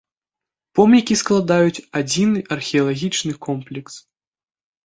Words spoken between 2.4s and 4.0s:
археалагічны комплекс.